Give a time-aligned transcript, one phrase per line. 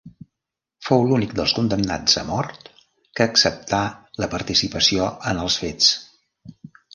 [0.85, 2.71] Fou l'únic dels condemnats a mort
[3.19, 3.83] que acceptà
[4.25, 5.93] la participació en els fets.